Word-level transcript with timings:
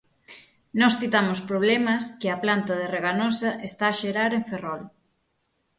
Nós 0.79 0.93
citamos 1.01 1.39
problemas 1.51 2.03
que 2.19 2.27
a 2.31 2.41
planta 2.43 2.73
de 2.77 2.85
Reganosa 2.95 3.51
está 3.69 3.85
a 3.89 3.97
xerar 4.01 4.31
en 4.37 4.43
Ferrol. 4.49 4.81